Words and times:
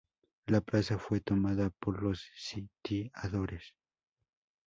La 0.47 0.61
plaza 0.61 0.97
fue 0.97 1.19
tomada 1.21 1.69
por 1.69 2.01
los 2.01 2.25
sitiadores. 2.35 3.75